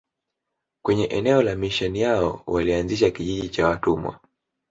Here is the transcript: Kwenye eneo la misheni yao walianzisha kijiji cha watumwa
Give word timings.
Kwenye 0.81 1.05
eneo 1.05 1.41
la 1.41 1.55
misheni 1.55 2.01
yao 2.01 2.43
walianzisha 2.47 3.11
kijiji 3.11 3.49
cha 3.49 3.67
watumwa 3.67 4.19